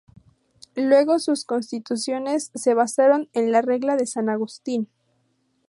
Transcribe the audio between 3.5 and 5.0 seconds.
la Regla de San Agustín.